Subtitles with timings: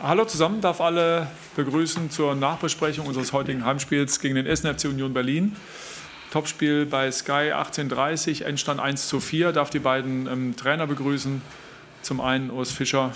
[0.00, 5.12] Hallo zusammen, darf alle begrüßen zur Nachbesprechung unseres heutigen Heimspiels gegen den Essen FC Union
[5.12, 5.56] Berlin.
[6.30, 9.50] Topspiel bei Sky 18.30 Endstand 1 zu 4.
[9.50, 11.42] Darf die beiden ähm, Trainer begrüßen.
[12.02, 13.12] Zum einen Urs Fischer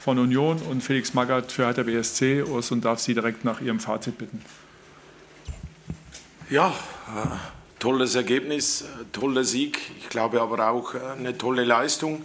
[0.00, 2.42] von Union und Felix Magath für Hertha BSC.
[2.42, 4.44] Urs und darf Sie direkt nach Ihrem Fazit bitten.
[6.50, 7.28] Ja, äh,
[7.78, 9.78] tolles Ergebnis, äh, toller Sieg.
[10.00, 12.20] Ich glaube aber auch äh, eine tolle Leistung.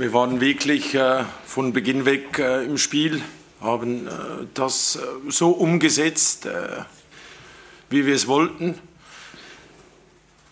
[0.00, 3.20] Wir waren wirklich äh, von Beginn weg äh, im Spiel,
[3.60, 4.10] haben äh,
[4.54, 6.48] das so umgesetzt,
[7.90, 8.78] wie wir es wollten.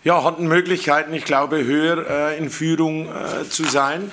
[0.05, 3.09] Ja, hatten Möglichkeiten, ich glaube, höher in Führung
[3.49, 4.13] zu sein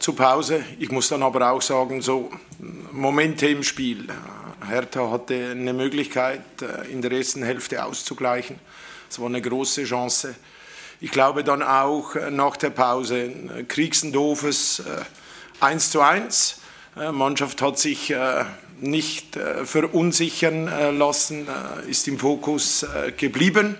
[0.00, 0.64] zur Pause.
[0.80, 2.32] Ich muss dann aber auch sagen, so
[2.90, 4.08] Momente im Spiel.
[4.68, 6.42] Hertha hatte eine Möglichkeit,
[6.90, 8.58] in der ersten Hälfte auszugleichen.
[9.08, 10.34] Es war eine große Chance.
[11.04, 14.82] Ich glaube dann auch äh, nach der Pause äh, Kriegsendorfes
[15.60, 16.60] 1 äh, zu 1.
[17.12, 18.14] Mannschaft hat sich
[18.80, 21.48] nicht verunsichern lassen,
[21.88, 23.76] ist im Fokus geblieben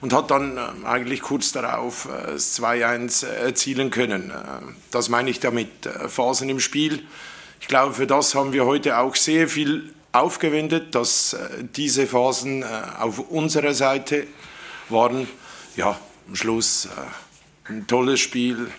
[0.00, 4.32] und hat dann eigentlich kurz darauf das 2-1 erzielen können.
[4.90, 5.68] Das meine ich damit,
[6.08, 7.02] Phasen im Spiel.
[7.60, 11.36] Ich glaube, für das haben wir heute auch sehr viel aufgewendet, dass
[11.76, 12.64] diese Phasen
[12.98, 14.26] auf unserer Seite
[14.88, 15.28] waren.
[15.76, 18.70] Ja, am Schluss äh, ein tolles Spiel,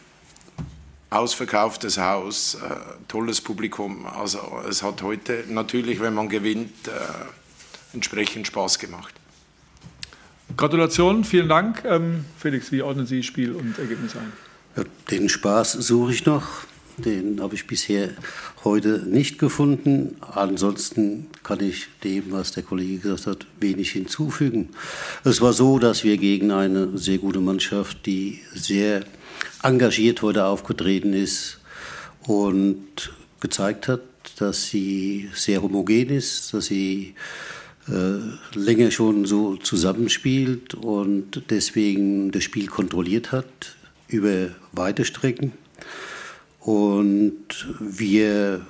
[1.10, 2.76] ausverkauftes Haus, äh,
[3.08, 4.06] tolles Publikum.
[4.06, 6.92] Also es hat heute natürlich, wenn man gewinnt, äh,
[7.94, 9.14] entsprechend Spaß gemacht.
[10.58, 11.84] Gratulation, vielen Dank.
[11.86, 14.32] Ähm, Felix, wie ordnen Sie Spiel und Ergebnis ein?
[14.76, 16.48] Ja, den Spaß suche ich noch.
[16.98, 18.10] Den habe ich bisher
[18.64, 20.16] heute nicht gefunden.
[20.22, 24.70] Ansonsten kann ich dem, was der Kollege gesagt hat, wenig hinzufügen.
[25.24, 29.04] Es war so, dass wir gegen eine sehr gute Mannschaft, die sehr
[29.62, 31.60] engagiert heute aufgetreten ist
[32.24, 34.02] und gezeigt hat,
[34.38, 37.14] dass sie sehr homogen ist, dass sie
[37.88, 43.76] äh, länger schon so zusammenspielt und deswegen das Spiel kontrolliert hat
[44.08, 45.52] über weite Strecken.
[46.66, 48.66] Und wir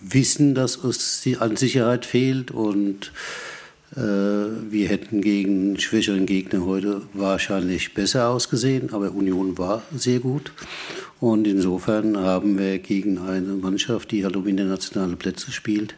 [0.00, 3.12] wissen, dass es an Sicherheit fehlt und
[3.94, 10.50] äh, wir hätten gegen schwächeren Gegner heute wahrscheinlich besser ausgesehen, aber Union war sehr gut.
[11.20, 15.94] Und insofern haben wir gegen eine Mannschaft, die halt um internationale Plätze spielt,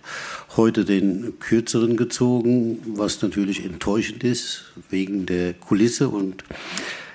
[0.58, 6.44] heute den kürzeren gezogen, was natürlich enttäuschend ist, wegen der Kulisse und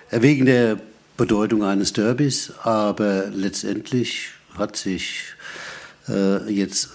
[0.10, 0.80] äh, wegen der
[1.20, 5.34] Bedeutung eines Derbys, aber letztendlich hat sich
[6.08, 6.92] äh, jetzt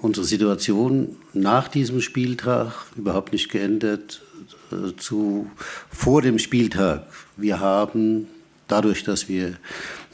[0.00, 4.22] unsere Situation nach diesem Spieltag überhaupt nicht geändert
[4.72, 5.50] äh, zu
[5.90, 7.06] vor dem Spieltag.
[7.36, 8.28] Wir haben
[8.66, 9.58] dadurch, dass wir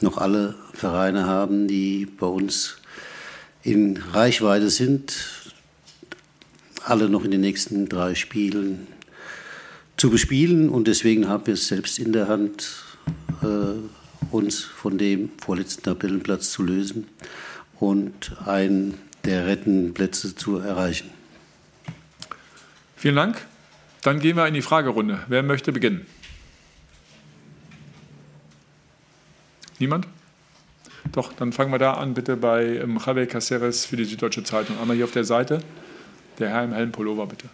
[0.01, 2.75] noch alle Vereine haben, die bei uns
[3.63, 5.15] in Reichweite sind,
[6.83, 8.87] alle noch in den nächsten drei Spielen
[9.95, 12.83] zu bespielen und deswegen haben wir es selbst in der Hand,
[14.31, 17.07] uns von dem vorletzten Tabellenplatz zu lösen
[17.79, 21.09] und einen der rettenden Plätze zu erreichen.
[22.95, 23.45] Vielen Dank.
[24.01, 25.19] Dann gehen wir in die Fragerunde.
[25.27, 26.05] Wer möchte beginnen?
[29.79, 30.07] Niemand?
[31.11, 34.79] Doch, dann fangen wir da an, bitte bei ähm, Javier Caceres für die Süddeutsche Zeitung.
[34.79, 35.59] Einmal hier auf der Seite.
[36.39, 37.49] Der Herr im hellen Pullover, bitte.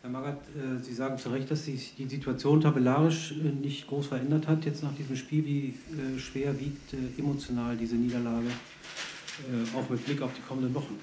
[0.11, 4.47] Magath, äh, Sie sagen zu Recht, dass sich die Situation tabellarisch äh, nicht groß verändert
[4.47, 5.45] hat jetzt nach diesem Spiel.
[5.45, 8.47] Wie äh, schwer wiegt emotional diese Niederlage,
[9.75, 10.99] auch mit Blick auf die kommenden Wochen?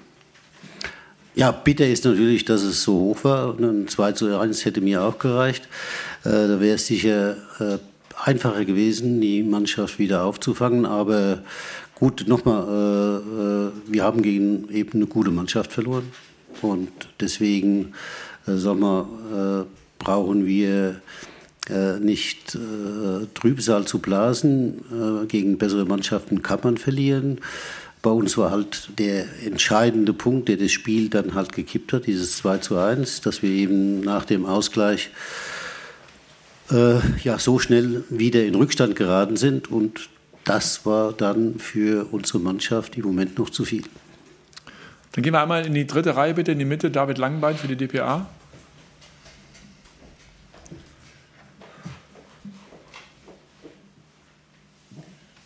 [1.33, 3.57] Ja, bitter ist natürlich, dass es so hoch war.
[3.59, 5.67] Ein 2 zu 1 hätte mir auch gereicht.
[6.23, 7.37] Da wäre es sicher
[8.23, 10.85] einfacher gewesen, die Mannschaft wieder aufzufangen.
[10.85, 11.43] Aber
[11.95, 16.11] gut, nochmal, wir haben gegen eben eine gute Mannschaft verloren.
[16.61, 17.93] Und deswegen
[18.57, 19.07] Sommer
[19.67, 21.01] äh, brauchen wir
[21.69, 22.57] äh, nicht
[23.35, 25.27] Trübsal zu blasen.
[25.27, 27.39] gegen bessere Mannschaften kann man verlieren.
[28.01, 32.37] Bei uns war halt der entscheidende Punkt, der das Spiel dann halt gekippt hat, dieses
[32.37, 35.09] 2 zu 1, dass wir eben nach dem Ausgleich
[36.71, 39.69] äh, ja, so schnell wieder in Rückstand geraten sind.
[39.69, 40.09] Und
[40.45, 43.83] das war dann für unsere Mannschaft im Moment noch zu viel.
[45.11, 46.91] Dann gehen wir einmal in die dritte Reihe bitte, in die Mitte.
[46.91, 48.27] David Langenbein für die DPA.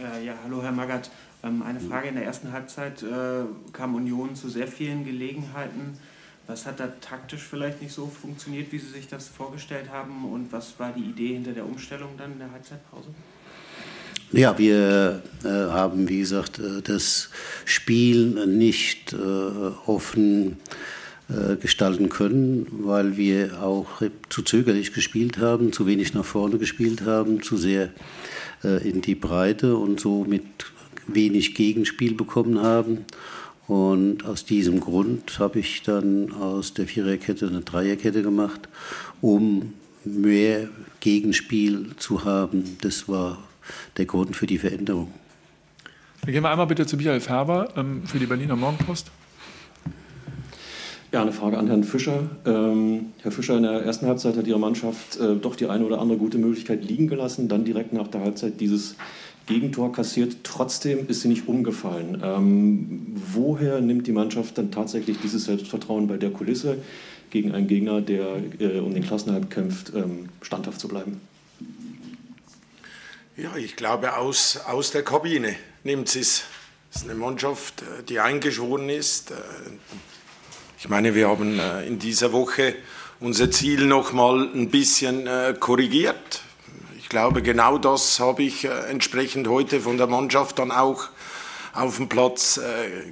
[0.03, 1.09] Äh, ja, hallo Herr Magath.
[1.43, 5.97] Ähm, eine Frage in der ersten Halbzeit äh, kam Union zu sehr vielen Gelegenheiten.
[6.45, 10.25] Was hat da taktisch vielleicht nicht so funktioniert, wie Sie sich das vorgestellt haben?
[10.25, 13.09] Und was war die Idee hinter der Umstellung dann in der Halbzeitpause?
[14.33, 17.29] Ja, wir äh, haben, wie gesagt, äh, das
[17.63, 19.15] Spiel nicht äh,
[19.85, 20.57] offen
[21.29, 27.03] äh, gestalten können, weil wir auch zu zögerlich gespielt haben, zu wenig nach vorne gespielt
[27.05, 27.91] haben, zu sehr
[28.63, 30.43] in die Breite und so mit
[31.07, 33.05] wenig Gegenspiel bekommen haben.
[33.67, 38.67] Und aus diesem Grund habe ich dann aus der Viererkette eine Dreierkette gemacht,
[39.21, 39.73] um
[40.03, 40.67] mehr
[40.99, 42.77] Gegenspiel zu haben.
[42.81, 43.37] Das war
[43.97, 45.13] der Grund für die Veränderung.
[46.25, 49.11] Wir gehen mal einmal bitte zu Michael Färber ähm, für die Berliner Morgenpost.
[51.13, 52.27] Ja, eine Frage an Herrn Fischer.
[52.43, 56.01] Ähm, Herr Fischer, in der ersten Halbzeit hat Ihre Mannschaft äh, doch die eine oder
[56.01, 58.95] andere gute Möglichkeit liegen gelassen, dann direkt nach der Halbzeit dieses
[59.45, 60.37] Gegentor kassiert.
[60.41, 62.19] Trotzdem ist sie nicht umgefallen.
[62.23, 66.79] Ähm, woher nimmt die Mannschaft dann tatsächlich dieses Selbstvertrauen bei der Kulisse
[67.29, 71.21] gegen einen Gegner, der äh, um den Klassenhalt kämpft, ähm, standhaft zu bleiben?
[73.37, 76.45] Ja, ich glaube, aus, aus der Kabine nimmt sie es.
[76.89, 79.29] Es ist eine Mannschaft, äh, die eingeschworen ist.
[79.29, 79.35] Äh,
[80.83, 82.75] ich meine, wir haben äh, in dieser Woche
[83.19, 85.29] unser Ziel noch mal ein bisschen
[85.61, 86.41] korrigiert.
[86.99, 91.07] Ich glaube, genau das habe ich entsprechend heute von der Mannschaft dann auch
[91.73, 92.59] auf dem Platz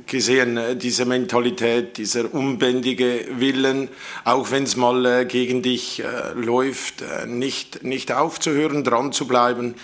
[0.07, 3.87] gesehen, diese Mentalität, dieser unbändige Willen,
[4.25, 6.03] auch wenn es mal gegen dich
[6.35, 9.75] läuft, nicht, nicht aufzuhören, dran zu bleiben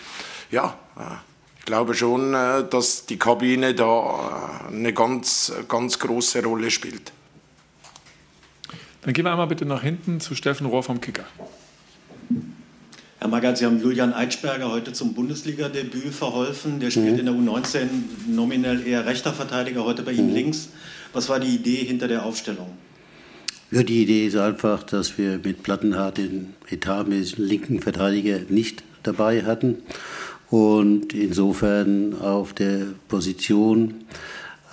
[0.51, 1.01] ja, äh,
[1.59, 7.11] ich glaube schon, äh, dass die Kabine da äh, eine ganz, ganz große Rolle spielt.
[9.07, 11.23] Dann gehen wir einmal bitte nach hinten zu Steffen Rohr vom Kicker.
[13.19, 16.81] Herr Magath, Sie haben Julian Eitschberger heute zum Bundesliga-Debüt verholfen.
[16.81, 17.19] Der spielt mhm.
[17.19, 17.87] in der U19
[18.27, 20.35] nominell eher rechter Verteidiger, heute bei Ihnen mhm.
[20.35, 20.71] links.
[21.13, 22.67] Was war die Idee hinter der Aufstellung?
[23.71, 29.45] Ja, die Idee ist einfach, dass wir mit Plattenhardt den etatmäßigen linken Verteidiger nicht dabei
[29.45, 29.77] hatten
[30.49, 34.03] und insofern auf der Position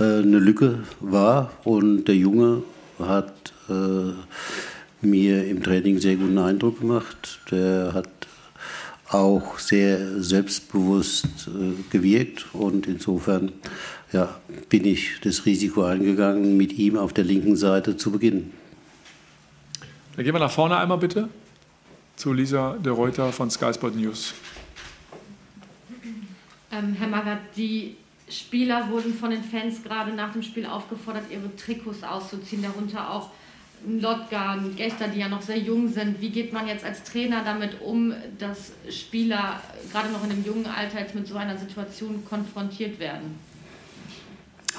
[0.00, 2.64] äh, eine Lücke war und der Junge
[2.98, 3.33] hat
[3.68, 7.40] mir im Training sehr guten Eindruck gemacht.
[7.50, 8.08] Der hat
[9.10, 13.52] auch sehr selbstbewusst äh, gewirkt und insofern
[14.12, 18.52] ja, bin ich das Risiko eingegangen, mit ihm auf der linken Seite zu beginnen.
[20.16, 21.28] Dann gehen wir nach vorne einmal bitte
[22.16, 24.34] zu Lisa de Reuter von Sky Sport News.
[26.70, 27.96] Ähm, Herr Magath, die
[28.28, 33.30] Spieler wurden von den Fans gerade nach dem Spiel aufgefordert, ihre Trikots auszuziehen, darunter auch
[33.86, 36.20] Lotka, Gächter, die ja noch sehr jung sind.
[36.20, 39.60] Wie geht man jetzt als Trainer damit um, dass Spieler
[39.92, 43.38] gerade noch in dem jungen Alter jetzt mit so einer Situation konfrontiert werden?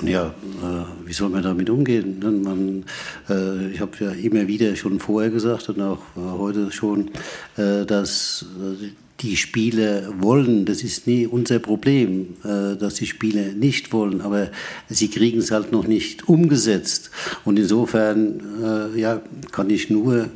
[0.04, 2.20] Ja, äh, wie soll man damit umgehen?
[2.44, 2.86] Man,
[3.30, 7.12] äh, ich habe ja immer wieder schon vorher gesagt und auch äh, heute schon,
[7.56, 8.90] äh, dass äh,
[9.22, 10.66] die Spieler wollen.
[10.66, 14.50] Das ist nie unser Problem, äh, dass die Spieler nicht wollen, aber
[14.90, 17.12] sie kriegen es halt noch nicht umgesetzt.
[17.46, 19.22] Und insofern äh, ja,
[19.52, 20.30] kann ich nur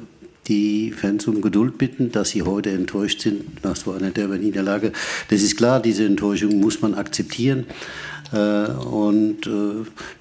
[0.47, 4.93] die Fans um Geduld bitten, dass sie heute enttäuscht sind nach so einer Derby-Niederlage.
[5.29, 7.65] Das ist klar, diese Enttäuschung muss man akzeptieren.
[8.31, 9.41] Äh, und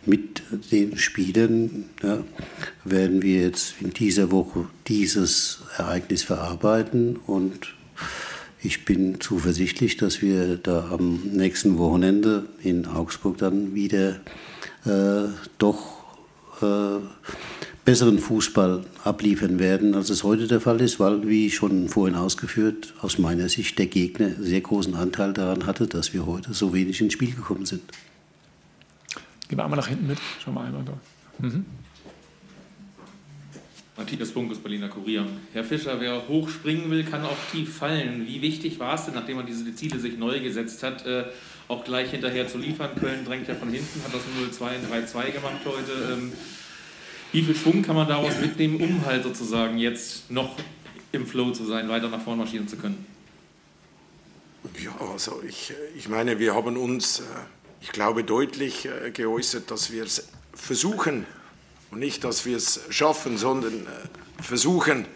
[0.04, 2.24] mit den Spielern ja,
[2.84, 7.74] werden wir jetzt in dieser Woche dieses Ereignis verarbeiten und
[8.62, 14.20] ich bin zuversichtlich, dass wir da am nächsten Wochenende in Augsburg dann wieder
[14.84, 15.98] äh, doch
[16.60, 16.98] äh,
[17.84, 22.94] besseren Fußball abliefern werden, als es heute der Fall ist, weil, wie schon vorhin ausgeführt,
[23.00, 27.00] aus meiner Sicht der Gegner sehr großen Anteil daran hatte, dass wir heute so wenig
[27.00, 27.82] ins Spiel gekommen sind.
[29.48, 30.18] Gehen wir einmal nach hinten mit.
[30.44, 30.92] Schau mal einmal da.
[31.46, 31.64] Mhm.
[33.98, 35.26] Matthias Bunkus, Berliner Kurier.
[35.52, 38.28] Herr Fischer, wer hoch springen will, kann auch tief fallen.
[38.28, 41.24] Wie wichtig war es denn, nachdem man diese Ziele sich neu gesetzt hat, äh,
[41.66, 42.90] auch gleich hinterher zu liefern?
[43.00, 46.12] Köln drängt ja von hinten, hat das 0-2 in 3-2 gemacht heute.
[46.12, 46.32] Ähm,
[47.32, 50.56] wie viel Schwung kann man daraus mitnehmen, um halt sozusagen jetzt noch
[51.10, 53.04] im Flow zu sein, weiter nach vorne marschieren zu können?
[54.80, 57.22] Ja, also ich, ich meine, wir haben uns, äh,
[57.80, 61.26] ich glaube, deutlich äh, geäußert, dass wir es versuchen
[61.90, 65.06] und nicht, dass wir es schaffen, sondern äh, versuchen.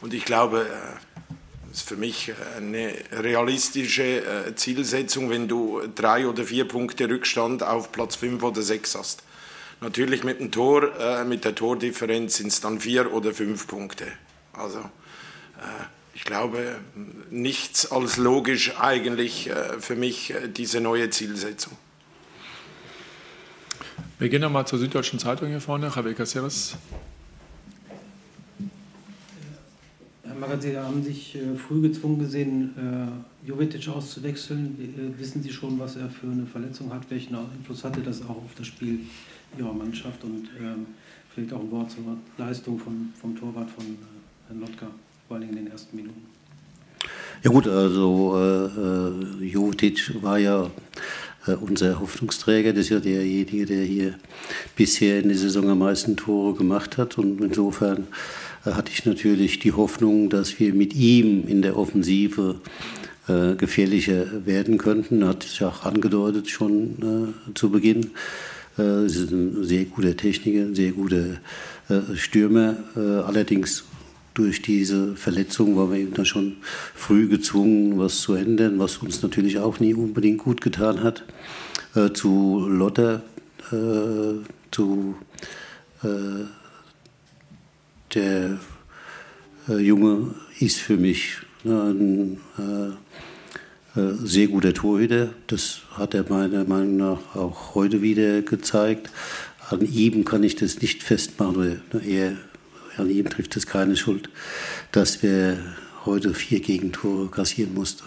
[0.00, 1.28] Und ich glaube, äh,
[1.72, 7.08] das ist für mich äh, eine realistische äh, Zielsetzung, wenn du drei oder vier Punkte
[7.08, 9.22] Rückstand auf Platz fünf oder sechs hast.
[9.80, 14.06] Natürlich mit dem Tor, äh, mit der Tordifferenz sind es dann vier oder fünf Punkte.
[14.52, 16.78] Also äh, ich glaube,
[17.30, 19.50] nichts als logisch eigentlich
[19.80, 21.74] für mich diese neue Zielsetzung.
[24.18, 25.90] Wir gehen nochmal zur Süddeutschen Zeitung hier vorne.
[25.94, 26.76] Javier Caceres.
[30.22, 34.76] Herr Magath, Sie haben sich äh, früh gezwungen gesehen, äh, Jovetic auszuwechseln.
[34.78, 37.10] Äh, wissen Sie schon, was er für eine Verletzung hat?
[37.10, 39.00] Welchen Einfluss hatte das auch auf das Spiel
[39.58, 40.22] Ihrer Mannschaft?
[40.24, 40.86] Und ähm,
[41.34, 42.04] vielleicht auch ein Wort zur
[42.38, 43.84] Leistung vom Torwart von
[44.48, 44.86] Herrn Lotka,
[45.28, 46.41] vor allem in den ersten Minuten.
[47.44, 50.70] Ja gut, also äh, äh Jovetic war ja
[51.48, 52.72] äh, unser Hoffnungsträger.
[52.72, 54.14] Das ist ja derjenige, der hier
[54.76, 57.18] bisher in der Saison am meisten Tore gemacht hat.
[57.18, 58.06] Und insofern
[58.64, 62.60] äh, hatte ich natürlich die Hoffnung, dass wir mit ihm in der Offensive
[63.26, 65.26] äh, gefährlicher werden könnten.
[65.26, 68.12] Hat sich auch angedeutet schon äh, zu Beginn.
[68.78, 71.38] Äh, ist ein sehr guter Techniker, ein sehr guter
[72.14, 72.76] Stürmer.
[73.26, 73.84] Allerdings
[74.34, 76.56] durch diese Verletzung waren wir eben dann schon
[76.94, 81.24] früh gezwungen, was zu ändern, was uns natürlich auch nie unbedingt gut getan hat.
[81.94, 83.22] Äh, zu Lotter,
[83.70, 85.16] äh, zu
[86.02, 86.46] äh,
[88.14, 88.58] der
[89.68, 95.30] äh, Junge ist für mich ein äh, äh, sehr guter Torhüter.
[95.46, 99.10] Das hat er meiner Meinung nach auch heute wieder gezeigt.
[99.70, 101.82] An ihm kann ich das nicht festmachen.
[102.06, 102.36] Er
[102.96, 104.28] an ihm trifft es keine Schuld,
[104.92, 105.58] dass wir
[106.04, 108.04] heute vier Gegentore kassieren mussten.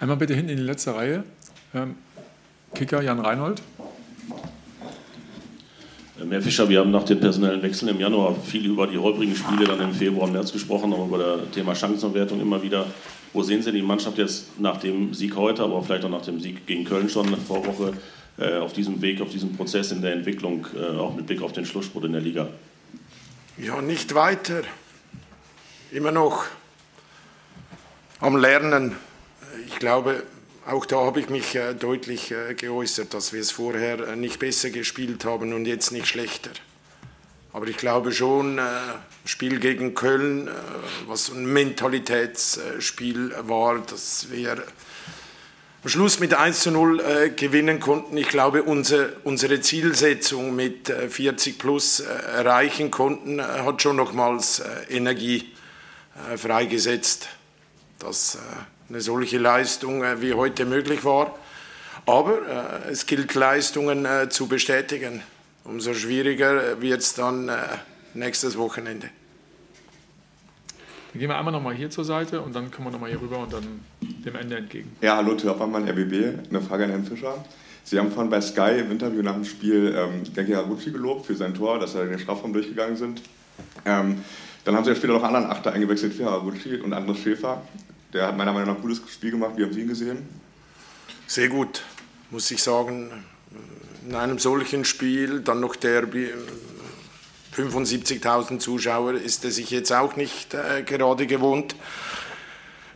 [0.00, 1.24] Einmal bitte hinten in die letzte Reihe.
[1.74, 1.96] Ähm,
[2.74, 3.62] Kicker Jan Reinhold.
[6.20, 9.34] Ähm, Herr Fischer, wir haben nach den personellen Wechseln im Januar viel über die holprigen
[9.34, 12.86] Spiele dann im Februar und März gesprochen, aber über das Thema Chancenverwertung immer wieder.
[13.32, 16.40] Wo sehen Sie die Mannschaft jetzt nach dem Sieg heute, aber vielleicht auch nach dem
[16.40, 17.92] Sieg gegen Köln schon vor Woche
[18.38, 21.52] äh, auf diesem Weg, auf diesem Prozess in der Entwicklung, äh, auch mit Blick auf
[21.52, 22.48] den Schlussspurt in der Liga?
[23.60, 24.62] Ja, nicht weiter.
[25.90, 26.44] Immer noch
[28.20, 28.94] am Lernen.
[29.66, 30.22] Ich glaube,
[30.64, 34.38] auch da habe ich mich äh, deutlich äh, geäußert, dass wir es vorher äh, nicht
[34.38, 36.50] besser gespielt haben und jetzt nicht schlechter.
[37.52, 38.60] Aber ich glaube schon,
[39.24, 40.48] Spiel gegen Köln,
[41.06, 44.62] was ein Mentalitätsspiel war, dass wir
[45.82, 48.16] am Schluss mit 1 zu 0 äh, gewinnen konnten.
[48.16, 53.96] Ich glaube, unser, unsere Zielsetzung mit äh, 40 plus äh, erreichen konnten, äh, hat schon
[53.96, 55.52] nochmals äh, Energie
[56.32, 57.28] äh, freigesetzt,
[58.00, 58.38] dass
[58.88, 61.36] eine solche Leistung wie heute möglich war.
[62.06, 65.22] Aber es gilt, Leistungen zu bestätigen.
[65.64, 67.50] Umso schwieriger wird es dann
[68.14, 69.10] nächstes Wochenende.
[71.12, 73.38] Dann gehen wir einmal nochmal hier zur Seite und dann kommen wir nochmal hier rüber
[73.38, 73.64] und dann
[74.00, 74.92] dem Ende entgegen.
[75.00, 76.48] Ja, hallo, Törpermann, RBB.
[76.50, 77.44] Eine Frage an Herrn Fischer.
[77.84, 81.34] Sie haben vorhin bei Sky im Interview nach dem Spiel ähm, Genki Haraguchi gelobt für
[81.34, 83.22] sein Tor, dass er in den Strafraum durchgegangen sind.
[83.86, 84.22] Ähm,
[84.64, 87.62] dann haben Sie ja später noch einen anderen Achter eingewechselt für Haraguchi und Andres Schäfer.
[88.12, 89.52] Der hat meiner Meinung nach ein gutes Spiel gemacht.
[89.56, 90.28] Wie haben Sie ihn gesehen?
[91.26, 91.82] Sehr gut,
[92.30, 93.10] muss ich sagen.
[94.06, 96.02] In einem solchen Spiel, dann noch der
[97.58, 101.74] 75.000 Zuschauer ist er sich jetzt auch nicht äh, gerade gewohnt.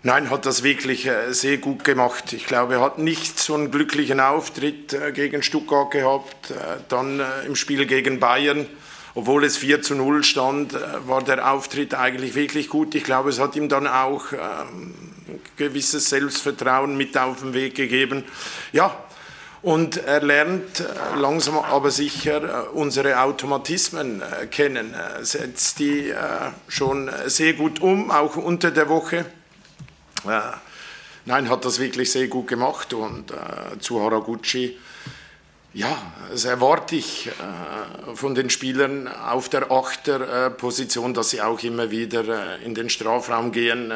[0.04, 2.32] Nein, hat das wirklich äh, sehr gut gemacht.
[2.32, 6.54] Ich glaube, er hat nicht so einen glücklichen Auftritt äh, gegen Stuttgart gehabt, äh,
[6.88, 8.66] dann äh, im Spiel gegen Bayern.
[9.14, 12.94] Obwohl es 4 zu 0 stand, äh, war der Auftritt eigentlich wirklich gut.
[12.94, 14.94] Ich glaube, es hat ihm dann auch ähm,
[15.56, 18.24] gewisses Selbstvertrauen mit auf den Weg gegeben.
[18.72, 18.96] Ja,
[19.62, 26.12] und er lernt äh, langsam aber sicher äh, unsere Automatismen äh, kennen, setzt die
[26.68, 29.24] schon sehr gut um, auch unter der Woche.
[31.24, 33.32] Nein, hat das wirklich sehr gut gemacht und
[33.80, 34.78] zu Haraguchi,
[35.74, 35.96] ja,
[36.30, 37.30] das erwarte ich
[38.14, 43.92] von den Spielern auf der Achterposition, dass sie auch immer wieder in den Strafraum gehen,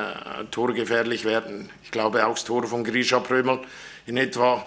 [0.51, 1.71] torgefährlich werden.
[1.85, 3.61] Ich glaube auch das Tor von Grisha Prömel
[4.07, 4.65] in etwa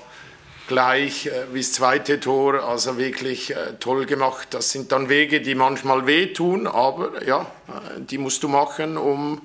[0.70, 4.50] gleich äh, wie das zweite Tor, also wirklich äh, toll gemacht.
[4.52, 9.42] Das sind dann Wege, die manchmal wehtun, aber ja, äh, die musst du machen, um,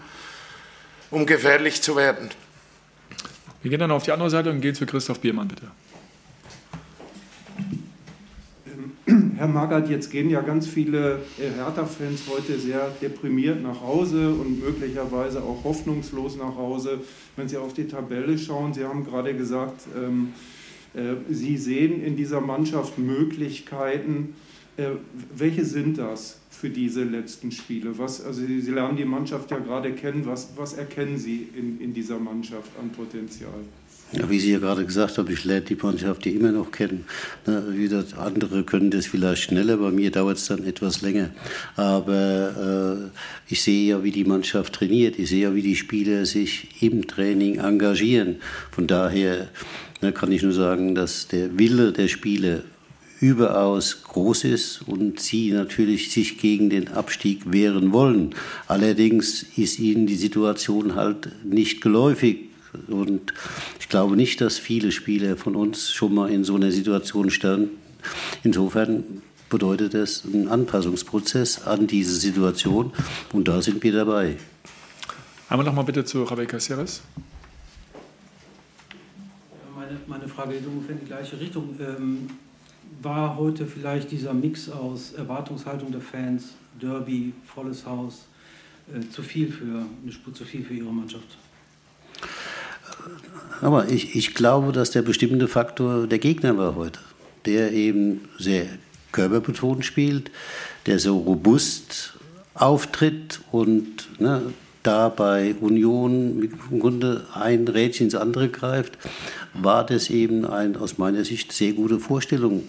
[1.11, 2.28] um gefährlich zu werden.
[3.62, 5.66] Wir gehen dann auf die andere Seite und gehen zu Christoph Biermann, bitte.
[9.37, 15.43] Herr Magath, jetzt gehen ja ganz viele Hertha-Fans heute sehr deprimiert nach Hause und möglicherweise
[15.43, 17.00] auch hoffnungslos nach Hause,
[17.37, 18.73] wenn Sie auf die Tabelle schauen.
[18.75, 20.63] Sie haben gerade gesagt, ähm, äh,
[21.29, 24.35] Sie sehen in dieser Mannschaft Möglichkeiten.
[24.77, 24.91] Äh,
[25.37, 27.97] welche sind das für diese letzten Spiele?
[27.99, 30.27] Was, also Sie lernen die Mannschaft ja gerade kennen.
[30.27, 33.53] Was, was erkennen Sie in, in dieser Mannschaft an Potenzial?
[34.13, 37.05] Ja, wie Sie ja gerade gesagt haben, ich lerne die Mannschaft ja immer noch kennen.
[37.47, 41.31] wie das, andere können das vielleicht schneller, bei mir dauert es dann etwas länger.
[41.75, 45.19] Aber äh, ich sehe ja, wie die Mannschaft trainiert.
[45.19, 48.37] Ich sehe ja, wie die Spieler sich im Training engagieren.
[48.71, 49.49] Von daher
[50.04, 52.61] ne, kann ich nur sagen, dass der Wille der Spieler
[53.20, 58.34] überaus groß ist und sie natürlich sich gegen den Abstieg wehren wollen.
[58.68, 62.50] Allerdings ist ihnen die Situation halt nicht geläufig.
[62.88, 63.32] Und
[63.80, 67.70] ich glaube nicht, dass viele Spieler von uns schon mal in so einer Situation standen.
[68.42, 69.04] Insofern
[69.49, 72.92] bedeutet es einen Anpassungsprozess an diese Situation
[73.32, 74.37] und da sind wir dabei.
[75.49, 77.00] Einmal noch mal bitte zu Rabel Caceres.
[79.95, 81.77] Meine, meine Frage geht ungefähr in die gleiche Richtung.
[81.81, 82.29] Ähm,
[83.03, 88.27] war heute vielleicht dieser Mix aus Erwartungshaltung der Fans, Derby, volles Haus,
[88.93, 91.39] äh, zu viel für eine Spur zu viel für Ihre Mannschaft?
[93.61, 97.01] Aber ich, ich glaube, dass der bestimmende Faktor der Gegner war heute,
[97.45, 98.67] der eben sehr
[99.13, 100.31] körperbetont spielt,
[100.87, 102.15] der so robust
[102.55, 104.43] auftritt und ne,
[104.85, 108.97] da bei Union im Grunde ein Rädchen ins andere greift,
[109.53, 112.62] war das eben eine aus meiner Sicht sehr gute Vorstellung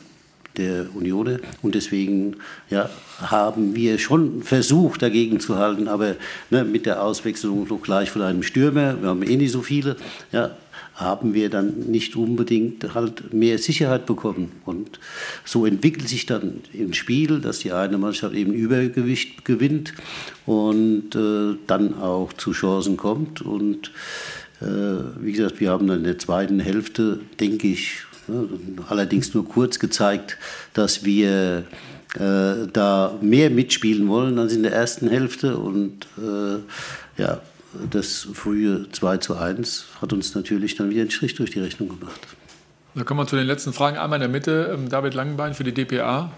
[0.57, 1.39] der Union.
[1.61, 2.37] Und deswegen
[2.69, 6.15] ja, haben wir schon versucht, dagegen zu halten, aber
[6.49, 9.95] ne, mit der Auswechslung noch gleich von einem Stürmer, wir haben eh nicht so viele,
[10.31, 10.55] ja,
[10.95, 14.53] haben wir dann nicht unbedingt halt mehr Sicherheit bekommen.
[14.63, 14.99] Und
[15.43, 19.93] so entwickelt sich dann im Spiel, dass die eine Mannschaft eben Übergewicht gewinnt
[20.45, 23.41] und äh, dann auch zu Chancen kommt.
[23.41, 23.91] Und
[24.61, 24.65] äh,
[25.19, 28.04] wie gesagt, wir haben dann in der zweiten Hälfte, denke ich,
[28.87, 30.37] allerdings nur kurz gezeigt,
[30.73, 31.65] dass wir
[32.15, 35.57] äh, da mehr mitspielen wollen als in der ersten Hälfte.
[35.57, 37.41] Und äh, ja,
[37.89, 41.89] das frühe 2 zu 1 hat uns natürlich dann wieder einen Strich durch die Rechnung
[41.89, 42.21] gemacht.
[42.93, 43.97] Da kommen wir zu den letzten Fragen.
[43.97, 46.31] Einmal in der Mitte, ähm, David Langenbein für die DPA.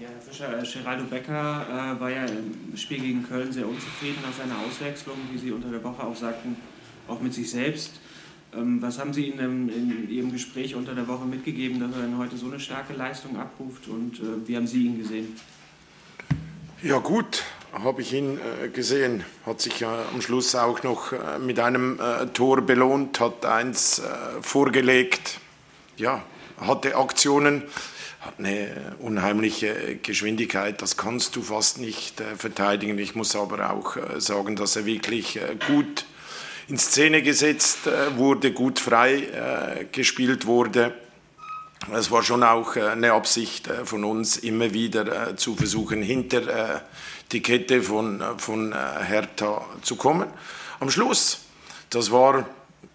[0.00, 4.20] Ja, Herr Fischer, äh, Geraldo Becker äh, war ja im Spiel gegen Köln sehr unzufrieden
[4.22, 6.56] nach seiner Auswechslung, wie Sie unter der Woche auch sagten,
[7.06, 8.00] auch mit sich selbst.
[8.54, 12.36] Ähm, was haben Sie ihm in Ihrem Gespräch unter der Woche mitgegeben, dass er heute
[12.36, 15.36] so eine starke Leistung abruft und äh, wie haben Sie ihn gesehen?
[16.82, 21.38] Ja gut, habe ich ihn äh, gesehen, hat sich ja am Schluss auch noch äh,
[21.38, 21.98] mit einem
[22.34, 24.02] Tor belohnt, hat eins
[24.42, 25.38] vorgelegt,
[25.96, 26.22] ja,
[26.60, 27.62] hatte Aktionen,
[28.20, 32.98] hat eine unheimliche Geschwindigkeit, das kannst du fast nicht verteidigen.
[32.98, 36.04] Ich muss aber auch sagen, dass er wirklich gut
[36.68, 37.80] in Szene gesetzt
[38.16, 40.94] wurde, gut frei gespielt wurde.
[41.92, 46.82] Es war schon auch eine Absicht von uns, immer wieder zu versuchen, hinter
[47.32, 50.28] die Kette von, von äh, Hertha zu kommen.
[50.80, 51.40] Am Schluss,
[51.90, 52.46] das war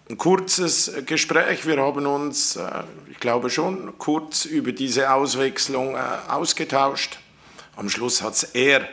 [0.08, 1.66] ein kurzes Gespräch.
[1.66, 7.18] Wir haben uns, äh, ich glaube schon, kurz über diese Auswechslung äh, ausgetauscht.
[7.76, 8.88] Am Schluss hat es er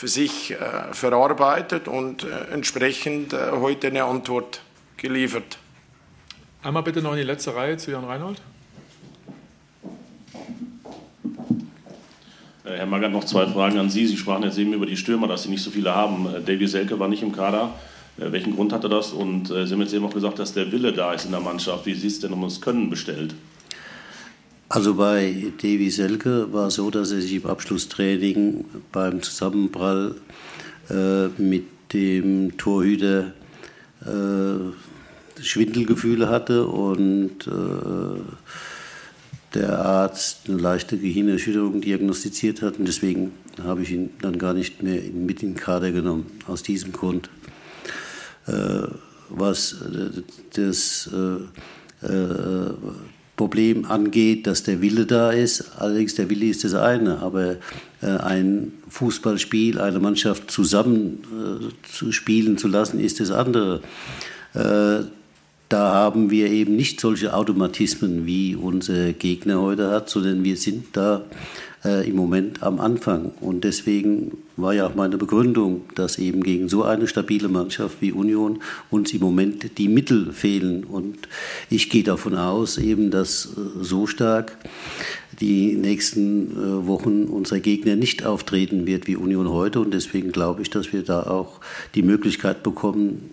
[0.00, 0.56] für sich
[0.92, 4.62] verarbeitet und entsprechend heute eine Antwort
[4.96, 5.58] geliefert.
[6.62, 8.40] Einmal bitte noch in die letzte Reihe zu Jan Reinhold.
[12.64, 14.06] Äh, Herr Magath, noch zwei Fragen an Sie.
[14.06, 16.26] Sie sprachen jetzt eben über die Stürmer, dass Sie nicht so viele haben.
[16.26, 17.72] Äh, Davy Selke war nicht im Kader.
[18.18, 19.12] Äh, welchen Grund hatte das?
[19.12, 21.86] Und Sie haben jetzt eben auch gesagt, dass der Wille da ist in der Mannschaft.
[21.86, 23.34] Wie sieht es denn um das Können bestellt?
[24.72, 30.14] Also bei Davy Selke war es so, dass er sich im Abschlusstraining beim Zusammenprall
[30.88, 33.32] äh, mit dem Torhüter
[34.06, 38.20] äh, Schwindelgefühle hatte und äh,
[39.54, 44.84] der Arzt eine leichte Gehirnerschütterung diagnostiziert hat und deswegen habe ich ihn dann gar nicht
[44.84, 47.28] mehr mit in den Kader genommen, aus diesem Grund.
[48.46, 48.86] Äh,
[49.30, 50.22] was äh,
[50.54, 52.06] das äh,
[53.40, 57.56] Problem angeht, dass der Wille da ist, allerdings der Wille ist das eine, aber
[58.02, 63.80] äh, ein Fußballspiel, eine Mannschaft zusammen äh, zu spielen zu lassen, ist das andere
[65.70, 70.88] da haben wir eben nicht solche Automatismen, wie unser Gegner heute hat, sondern wir sind
[70.94, 71.24] da
[71.84, 73.30] äh, im Moment am Anfang.
[73.40, 78.10] Und deswegen war ja auch meine Begründung, dass eben gegen so eine stabile Mannschaft wie
[78.10, 80.82] Union uns im Moment die Mittel fehlen.
[80.82, 81.28] Und
[81.70, 84.56] ich gehe davon aus, eben, dass äh, so stark
[85.40, 89.78] die nächsten äh, Wochen unser Gegner nicht auftreten wird wie Union heute.
[89.78, 91.60] Und deswegen glaube ich, dass wir da auch
[91.94, 93.30] die Möglichkeit bekommen,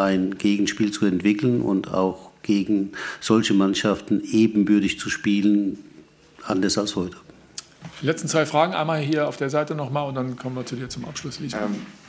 [0.00, 5.78] ein Gegenspiel zu entwickeln und auch gegen solche Mannschaften ebenbürtig zu spielen,
[6.44, 7.16] anders als heute.
[8.02, 10.76] Die letzten zwei Fragen, einmal hier auf der Seite nochmal und dann kommen wir zu
[10.76, 11.38] dir zum Abschluss.
[11.40, 11.50] Ähm,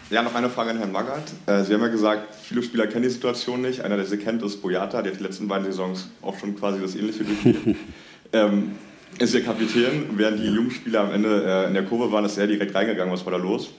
[0.10, 1.32] ja, noch eine Frage an Herrn Magath.
[1.46, 3.82] Äh, Sie haben ja gesagt, viele Spieler kennen die Situation nicht.
[3.82, 6.82] Einer, der sie kennt, ist Boyata, der hat die letzten beiden Saisons auch schon quasi
[6.82, 7.78] das Ähnliche durchgeführt.
[8.34, 8.72] ähm,
[9.20, 12.38] ist Ihr Kapitän, während die jungen Spieler am Ende äh, in der Kurve waren, ist
[12.38, 13.14] er direkt reingegangen.
[13.14, 13.70] Was war da los?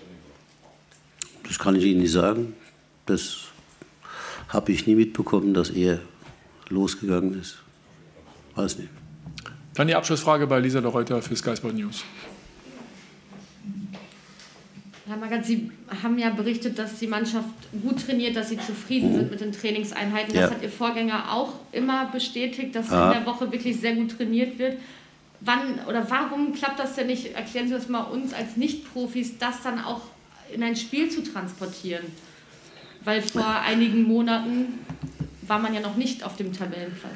[1.46, 2.55] Das kann ich Ihnen nicht sagen.
[3.07, 3.51] Das
[4.52, 6.00] habe ich nie mitbekommen, dass er
[6.68, 7.58] losgegangen ist.
[8.54, 8.90] weiß nicht.
[9.74, 12.04] Dann die Abschlussfrage bei Lisa de Reuter für Sky Sport News.
[15.06, 15.70] Herr Magath, Sie
[16.02, 17.48] haben ja berichtet, dass die Mannschaft
[17.82, 19.16] gut trainiert, dass Sie zufrieden mhm.
[19.16, 20.34] sind mit den Trainingseinheiten.
[20.34, 20.50] Das ja.
[20.50, 23.06] hat Ihr Vorgänger auch immer bestätigt, dass ah.
[23.06, 24.78] in der Woche wirklich sehr gut trainiert wird.
[25.40, 27.34] Wann oder warum klappt das denn nicht?
[27.34, 30.02] Erklären Sie das mal uns als Nicht-Profis, das dann auch
[30.54, 32.04] in ein Spiel zu transportieren?
[33.04, 34.78] Weil vor einigen Monaten
[35.46, 37.12] war man ja noch nicht auf dem Tabellenplatz.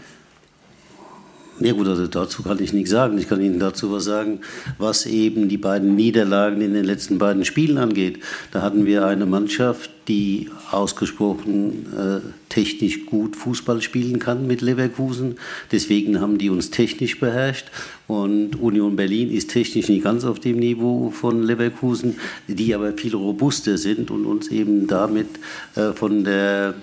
[1.58, 3.16] Ja gut, also dazu kann ich nichts sagen.
[3.16, 4.40] Ich kann Ihnen dazu was sagen,
[4.76, 8.20] was eben die beiden Niederlagen in den letzten beiden Spielen angeht.
[8.52, 15.36] Da hatten wir eine Mannschaft, die ausgesprochen äh, technisch gut Fußball spielen kann mit Leverkusen.
[15.72, 17.70] Deswegen haben die uns technisch beherrscht.
[18.06, 23.14] Und Union Berlin ist technisch nicht ganz auf dem Niveau von Leverkusen, die aber viel
[23.14, 25.28] robuster sind und uns eben damit
[25.74, 26.74] äh, von der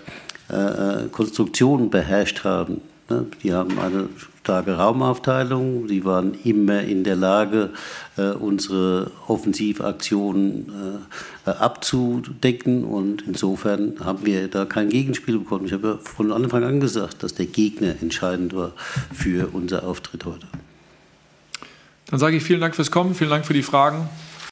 [0.50, 2.82] äh, äh Konstruktion beherrscht haben.
[3.10, 3.28] Ne?
[3.44, 4.10] Die haben eine
[4.44, 5.88] starke Raumaufteilung.
[5.88, 7.70] Sie waren immer in der Lage,
[8.18, 11.00] äh, unsere Offensivaktionen
[11.46, 12.84] äh, abzudecken.
[12.84, 15.66] Und insofern haben wir da kein Gegenspiel bekommen.
[15.66, 18.74] Ich habe ja von Anfang an gesagt, dass der Gegner entscheidend war
[19.14, 20.46] für unser Auftritt heute.
[22.08, 24.10] Dann sage ich vielen Dank fürs Kommen, vielen Dank für die Fragen.